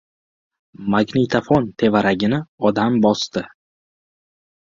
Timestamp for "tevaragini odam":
1.83-2.97